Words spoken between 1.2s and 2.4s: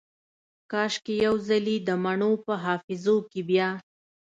یو ځلې دمڼو